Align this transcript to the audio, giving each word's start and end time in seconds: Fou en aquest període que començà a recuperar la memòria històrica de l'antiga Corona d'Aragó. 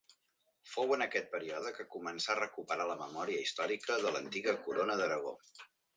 Fou 0.69 0.93
en 0.95 1.03
aquest 1.05 1.27
període 1.33 1.73
que 1.75 1.85
començà 1.95 2.33
a 2.35 2.39
recuperar 2.41 2.87
la 2.93 2.95
memòria 3.03 3.45
històrica 3.45 3.99
de 4.07 4.15
l'antiga 4.17 4.57
Corona 4.65 4.97
d'Aragó. 5.03 5.37